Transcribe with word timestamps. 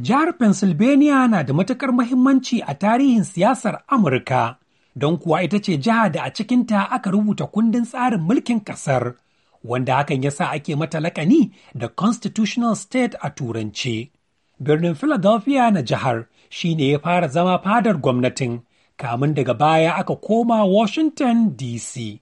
Jihar 0.00 0.32
Pennsylvania 0.38 1.26
na 1.28 1.42
da 1.42 1.52
matuƙar 1.54 1.92
mahimmanci 1.92 2.62
a 2.66 2.74
tarihin 2.74 3.24
siyasar 3.24 3.82
Amurka, 3.88 4.56
don 4.96 5.16
kuwa 5.18 5.42
ita 5.42 5.58
ce 5.58 5.76
jiha 5.76 6.12
da 6.12 6.22
a 6.22 6.30
cikinta 6.30 6.86
aka 6.90 7.10
rubuta 7.10 7.46
kundin 7.50 7.82
tsarin 7.84 8.20
mulkin 8.20 8.60
ƙasar, 8.64 9.14
wanda 9.64 9.94
hakan 9.96 10.22
ya 10.22 10.30
sa 10.30 10.50
ake 10.54 10.76
mata 10.76 11.00
lakani 11.00 11.50
da 11.76 11.88
Constitutional 11.88 12.76
State 12.76 13.14
a 13.22 13.30
Turance. 13.30 14.10
Birnin 14.62 14.94
Philadelphia 14.94 15.68
na 15.70 15.82
jihar 15.82 16.26
shi 16.48 16.74
ne 16.76 16.92
ya 16.92 16.98
fara 16.98 17.28
zama 17.28 17.58
fadar 17.58 17.98
gwamnatin, 18.00 18.62
kamun 18.98 19.34
daga 19.34 19.54
baya 19.58 19.94
aka 19.98 20.14
koma 20.16 20.64
Washington 20.64 21.56
DC. 21.56 22.20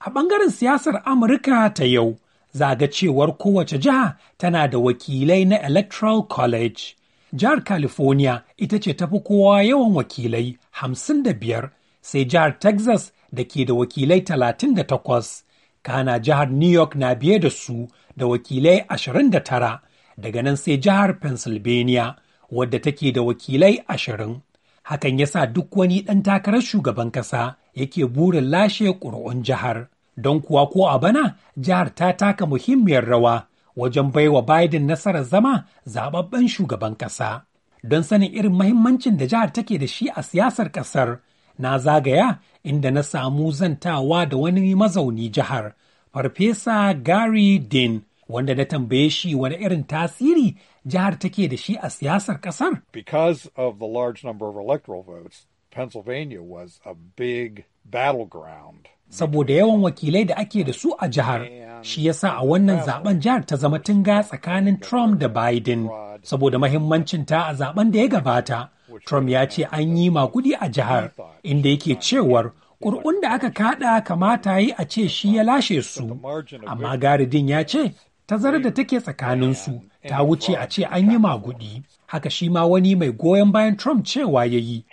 A 0.00 0.10
ɓangaren 0.10 0.48
siyasar 0.50 1.02
Amurka 1.04 1.74
ta 1.74 1.84
yau, 1.84 2.16
za 2.54 2.74
ga 2.74 2.86
cewar 2.88 3.36
kowace 3.36 3.76
jiha 3.78 4.16
tana 4.38 4.66
da 4.68 4.78
wakilai 4.78 5.46
na 5.46 5.56
Electoral 5.56 6.22
College. 6.22 6.94
Jihar 7.32 7.60
California 7.64 8.42
ita 8.56 8.78
ce 8.80 8.94
tafi 8.94 9.20
kowa 9.20 9.62
yawan 9.62 9.92
wakilai 9.96 10.56
hamsin 10.70 11.22
da 11.22 11.32
biyar, 11.32 11.70
sai 12.00 12.24
jihar 12.24 12.58
Texas 12.58 13.12
da 13.32 13.44
ke 13.44 13.66
da 13.68 13.74
wakilai 13.74 14.24
talatin 14.24 14.74
da 14.74 14.82
takwas. 14.84 15.44
Kana 15.82 16.18
jihar 16.20 16.50
New 16.50 16.70
York 16.70 16.94
na 16.96 17.14
biye 17.14 17.38
da 17.38 17.50
su 17.50 17.86
da 18.16 18.26
wakilai 18.26 18.84
ashirin 18.88 19.30
da 19.30 19.40
tara, 19.40 19.82
daga 20.18 20.42
nan 20.42 20.56
sai 20.56 20.78
jihar 20.78 21.20
Pennsylvania 21.20 22.16
wadda 22.50 22.80
take 22.82 23.12
da 23.12 23.20
wakilai 23.20 23.84
ashirin. 23.88 24.40
Hakan 24.88 25.18
ya 25.20 25.26
sa 25.26 25.44
duk 25.46 25.76
wani 25.76 26.02
ɗan 26.02 26.22
takarar 26.22 26.62
shugaban 26.62 27.10
ƙasa 27.12 27.56
yake 27.74 28.06
burin 28.08 28.48
lashe 28.50 28.88
ƙuri'un 29.00 29.42
jihar. 29.44 29.88
Don 30.16 30.40
kuwa 30.40 30.66
ko 30.72 30.86
a 30.88 30.98
bana, 30.98 31.36
jihar 31.60 31.94
ta 31.94 32.12
taka 32.12 32.46
muhimmiyar 32.46 33.04
rawa 33.04 33.46
wajen 33.78 34.10
baiwa 34.12 34.42
Biden 34.42 34.86
nasarar 34.86 35.24
zama 35.24 35.64
zababben 35.86 36.48
shugaban 36.48 36.94
ƙasa. 36.96 37.42
Don 37.84 38.02
sanin 38.02 38.34
irin 38.34 38.52
mahimmancin 38.52 39.16
da 39.16 39.26
jihar 39.26 39.52
take 39.52 39.78
da 39.78 39.86
shi 39.86 40.08
a 40.08 40.22
siyasar 40.22 40.68
ƙasar, 40.72 41.18
na 41.58 41.78
zagaya 41.78 42.38
inda 42.64 42.90
na 42.90 43.02
samu 43.02 43.52
zantawa 43.52 44.28
da 44.28 44.36
wani 44.36 44.74
mazauni 44.74 45.30
jihar, 45.30 45.74
Farfesa 46.14 46.94
Gary 47.04 47.58
Dean, 47.58 48.02
wanda 48.28 48.54
na 48.54 48.64
tambaye 48.64 49.10
shi 49.10 49.34
wani 49.34 49.56
irin 49.56 49.84
tasiri 49.84 50.56
jihar 50.86 51.18
take 51.18 51.48
da 51.48 51.56
shi 51.56 51.76
a 51.76 51.86
siyasar 51.88 52.40
ƙasar. 52.40 52.82
Because 52.92 53.48
of 53.56 53.78
the 53.78 53.86
large 53.86 54.24
number 54.24 54.48
of 54.48 54.56
electoral 54.56 55.02
votes, 55.02 55.46
Pennsylvania 55.70 56.42
was 56.42 56.80
a 56.84 56.94
big 56.94 57.64
battleground. 57.84 58.88
Saboda 59.10 59.54
yawan 59.54 59.80
wakilai 59.82 60.26
da 60.26 60.34
ake 60.36 60.64
da 60.66 60.72
su 60.72 60.92
a 60.98 61.08
jihar, 61.08 61.46
shi 61.82 62.06
yasa 62.06 62.28
a 62.36 62.42
wannan 62.44 62.80
zaɓen 62.84 63.20
jihar 63.20 63.46
ta 63.46 63.56
zama 63.56 63.78
tunga 63.78 64.22
tsakanin 64.22 64.80
Trump 64.80 65.18
da 65.18 65.28
Biden. 65.28 65.88
Saboda 66.22 66.58
mahimmancinta 66.58 67.46
a 67.48 67.54
zaɓen 67.54 67.90
da 67.92 67.98
ya 68.00 68.08
gabata, 68.08 68.68
Trump 69.06 69.28
ya 69.28 69.46
ce 69.46 69.64
an 69.70 69.96
yi 69.96 70.10
makudi 70.10 70.52
a 70.60 70.68
jihar, 70.68 71.10
inda 71.44 71.68
yake 71.70 71.94
cewar 72.00 72.52
ƙuri'un 72.82 73.20
da 73.22 73.30
aka 73.34 73.50
kada 73.50 74.00
kamata 74.04 74.60
yi 74.60 74.74
a 74.78 74.84
ce 74.84 75.08
shi 75.08 75.36
ya 75.36 75.42
lashe 75.42 75.82
su, 75.82 76.18
amma 76.66 76.96
garidin 76.98 77.48
ya 77.48 77.62
ce 77.64 77.94
tazarar 78.26 78.62
da 78.62 78.70
take 78.70 78.98
tsakaninsu 79.00 79.80
ta 80.08 80.22
wuce 80.24 80.54
a 80.58 80.66
ce 80.68 80.84
an 80.84 81.10
yi 81.10 81.16
magudi. 81.18 81.82
Haka 82.06 82.30
shi 82.30 82.48
ma 82.48 82.64
wani 82.66 82.94
mai 82.94 83.10
goyon 83.12 83.52
bayan 83.52 83.76
Trump 83.76 84.04
cewa 84.04 84.44
ya 84.50 84.58
yi. 84.58 84.84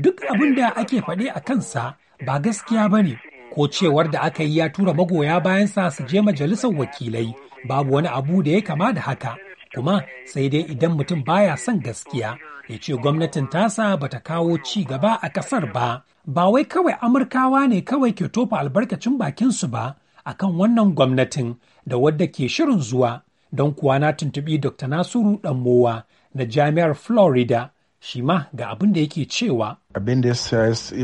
Duk 0.00 0.20
abin 0.30 0.54
da 0.56 0.68
ake 0.76 1.00
faɗe 1.00 1.30
a 1.34 1.40
kansa 1.40 1.96
ba 2.26 2.38
gaskiya 2.38 2.88
ba 2.90 3.02
ne, 3.02 3.18
ko 3.54 3.68
cewar 3.68 4.10
da 4.10 4.20
aka 4.22 4.42
yi 4.44 4.56
ya 4.58 4.68
tura 4.68 4.94
magoya 4.94 5.40
bayansa 5.40 5.90
su 5.90 6.04
je 6.06 6.20
majalisar 6.20 6.70
wakilai 6.70 7.34
babu 7.68 7.94
wani 7.94 8.08
abu 8.08 8.42
da 8.42 8.50
ya 8.50 8.60
kama 8.62 8.92
da 8.92 9.00
haka. 9.00 9.36
Kuma 9.74 10.02
sai 10.26 10.48
dai 10.48 10.60
idan 10.68 10.92
mutum 10.96 11.24
baya 11.24 11.56
son 11.56 11.80
gaskiya, 11.80 12.36
ya 12.68 12.76
ce 12.78 12.92
gwamnatin 12.94 13.48
tasa 13.50 13.96
bata 13.96 14.20
kawo 14.20 14.58
ci 14.62 14.84
gaba 14.84 15.18
a 15.22 15.28
ƙasar 15.28 15.72
ba. 15.72 16.02
Ba 16.26 16.48
wai 16.50 16.64
kawai 16.64 16.94
Amurkawa 17.00 17.68
ne 17.68 17.80
kawai 17.80 18.12
ke 18.14 18.28
tofa 18.28 18.58
albarkacin 18.60 19.18
bakinsu 19.18 19.66
ba 19.70 19.96
akan 20.24 20.54
wannan 20.58 20.94
gwamnatin 20.94 21.56
da 21.86 21.96
wadda 21.98 22.26
ke 22.30 22.46
shirin 22.48 22.78
zuwa, 22.80 23.22
don 23.52 23.72
kuwa 23.74 23.98
na 23.98 24.12
tuntuɓi 24.12 24.60
Dr. 24.60 24.86
Nasiru 24.88 25.40
Ɗanmowa 25.42 26.02
na 26.34 26.44
Jami'ar 26.44 26.94
Florida. 26.94 27.70
Shi 28.04 28.22
ma 28.22 28.46
ga 28.52 28.68
abin 28.70 28.92
da 28.92 29.00
yake 29.00 29.24
cewa. 29.26 29.76
Abin 29.94 30.20
da 30.20 30.28
ya 30.28 30.34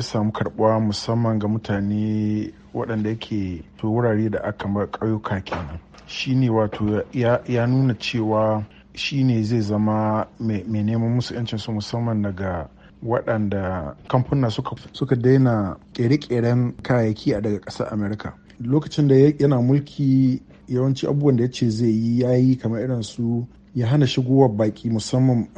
samu 0.02 0.32
karbuwa 0.32 0.80
musamman 0.80 1.38
ga 1.38 1.48
mutane 1.48 2.52
waɗanda 2.74 3.08
yake 3.10 3.62
to 3.78 3.86
wurare 3.88 4.30
da 4.30 4.38
aka 4.44 4.68
bar 4.68 4.86
ƙauyuka 4.90 5.40
kenan. 5.44 5.78
Shi 6.06 6.34
ne 6.34 6.48
wato 6.50 7.04
ya 7.12 7.66
nuna 7.66 7.94
cewa 7.94 8.64
shi 8.94 9.22
ne 9.24 9.42
zai 9.42 9.60
zama 9.60 10.26
mai 10.40 10.62
neman 10.66 11.14
musu 11.14 11.34
'yancin 11.34 11.58
su 11.58 11.72
musamman 11.72 12.22
daga 12.22 12.68
waɗanda 13.04 13.94
kamfuna 14.08 14.50
suka 14.92 15.16
daina 15.16 15.76
ƙere-ƙeren 15.94 16.72
kayayyaki 16.82 17.34
a 17.36 17.40
daga 17.40 17.58
ƙasar 17.60 17.92
Amerika. 17.92 18.34
Lokacin 18.60 19.08
da 19.08 19.14
yana 19.14 19.62
mulki 19.62 20.42
yawanci 20.68 21.06
abubuwan 21.06 21.36
da 21.36 21.42
ya 21.44 21.50
ce 21.50 21.70
zai 21.70 21.88
yi 21.90 22.20
ya 22.22 22.32
yi 22.32 22.56
kamar 22.56 22.80
irin 22.80 23.02
su 23.02 23.46
ya 23.74 23.86
hana 23.86 24.06
shigowar 24.06 24.48
baki 24.50 24.90
musamman 24.90 25.48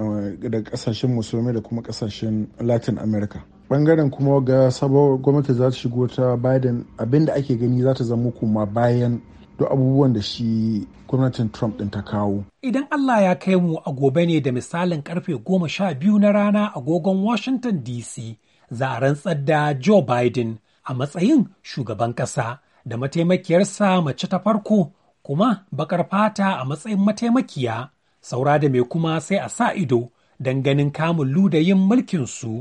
daga 0.41 0.71
ƙasashen 0.71 1.11
musulmai 1.15 1.53
da 1.55 1.61
kuma 1.61 1.83
ƙasashen 1.83 2.47
latin 2.61 2.99
america. 2.99 3.43
Bangaren 3.71 4.11
kuma 4.11 4.41
ga 4.41 4.71
sabon 4.71 5.19
gwamnati 5.23 5.53
za 5.55 5.71
ta 5.71 5.77
shigo 5.77 6.07
ta 6.09 6.37
biden 6.37 6.85
abin 6.99 7.25
da 7.27 7.35
ake 7.35 7.57
gani 7.57 7.83
za 7.83 7.95
ta 7.95 8.05
zama 8.05 8.31
kuma 8.33 8.67
bayan 8.67 9.21
duk 9.59 9.71
abubuwan 9.73 10.13
da 10.13 10.21
shi 10.23 10.87
gwamnatin 11.09 11.53
trump 11.53 11.79
din 11.79 11.91
ta 11.91 12.03
kawo. 12.03 12.45
Idan 12.63 12.87
allah 12.91 13.23
ya 13.23 13.35
kai 13.35 13.57
mu 13.57 13.77
a 13.87 13.93
gobe 13.93 14.27
ne 14.27 14.41
da 14.41 14.51
misalin 14.53 15.03
ƙarfe 15.03 15.39
goma 15.45 15.69
sha 15.69 15.95
biyu 15.95 16.19
na 16.19 16.33
rana 16.33 16.73
agogon 16.75 17.23
washington 17.23 17.79
dc 17.85 18.37
za 18.71 18.89
a 18.97 19.01
rantsar 19.01 19.45
da 19.45 19.73
joe 19.75 20.03
biden 20.03 20.59
a 20.85 20.95
matsayin 20.95 21.47
shugaban 21.63 22.13
kasa 22.15 22.59
da 22.87 22.97
mataimakiyarsa 22.97 24.03
mace 24.05 24.27
ta 24.29 24.39
farko 24.39 24.93
kuma 25.23 25.67
bakar 25.73 26.05
fata 26.11 26.59
a 26.61 26.65
matsayin 26.65 26.99
mataimakiya. 26.99 27.91
Saura 28.29 28.55
da 28.63 28.69
mai 28.73 28.85
kuma 28.93 29.13
sai 29.27 29.39
a 29.47 29.49
sa 29.57 29.67
ido 29.83 30.01
don 30.45 30.59
ganin 30.65 30.91
kamun 30.99 31.29
ludayin 31.35 31.81
mulkinsu. 31.89 32.55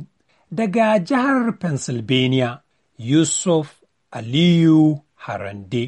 Daga 0.57 0.87
jihar 1.07 1.45
Pennsylvania, 1.61 2.49
Yusuf 3.09 3.67
Aliyu 4.17 4.79
Harande, 5.23 5.85